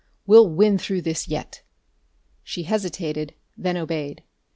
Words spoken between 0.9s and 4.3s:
this yet." She hesitated, then obeyed.